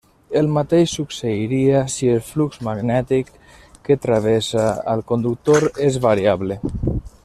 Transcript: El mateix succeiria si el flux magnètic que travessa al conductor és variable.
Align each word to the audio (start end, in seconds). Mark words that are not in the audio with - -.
El 0.39 0.47
mateix 0.53 0.93
succeiria 0.99 1.83
si 1.97 2.09
el 2.15 2.23
flux 2.31 2.63
magnètic 2.69 3.31
que 3.89 4.01
travessa 4.09 4.67
al 4.95 5.09
conductor 5.15 5.71
és 5.91 6.05
variable. 6.11 6.63